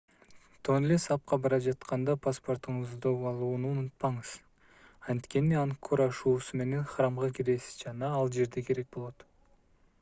тонле 0.67 0.95
сапка 1.01 1.37
бара 1.43 1.59
жатканда 1.65 2.15
паспортуңузду 2.27 3.11
алууну 3.33 3.73
унутпаңыз 3.73 4.31
анткени 5.15 5.59
ангкор 5.65 6.03
ашуусу 6.09 6.61
менен 6.63 6.91
храмга 6.95 7.33
киресиз 7.41 7.81
жана 7.85 8.13
ал 8.23 8.33
жерде 8.39 8.69
керек 8.71 8.93
болот 8.99 9.27